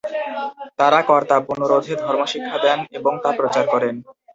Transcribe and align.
তারা 0.79 0.99
কর্তব্যানুরোধে 1.09 1.93
ধর্ম 2.03 2.21
শিক্ষা 2.33 2.57
দেন 2.65 2.79
এবং 2.97 3.13
তা 3.23 3.29
প্রচার 3.39 3.65
করেন। 3.73 3.95